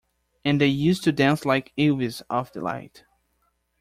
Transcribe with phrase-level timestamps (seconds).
[0.43, 3.03] And they used to dance like elves of delight.